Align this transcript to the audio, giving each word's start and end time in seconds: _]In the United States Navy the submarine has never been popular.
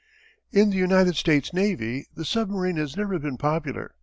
_]In 0.59 0.71
the 0.71 0.77
United 0.77 1.15
States 1.15 1.53
Navy 1.53 2.07
the 2.15 2.25
submarine 2.25 2.77
has 2.77 2.97
never 2.97 3.19
been 3.19 3.37
popular. 3.37 3.93